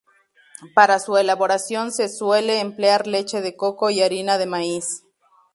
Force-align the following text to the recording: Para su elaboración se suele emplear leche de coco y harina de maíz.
Para 0.73 0.97
su 0.97 1.15
elaboración 1.17 1.91
se 1.91 2.09
suele 2.09 2.59
emplear 2.59 3.05
leche 3.05 3.39
de 3.39 3.55
coco 3.55 3.91
y 3.91 4.01
harina 4.01 4.39
de 4.39 4.47
maíz. 4.47 5.03